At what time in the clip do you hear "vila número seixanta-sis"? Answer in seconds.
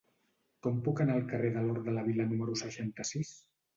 2.09-3.37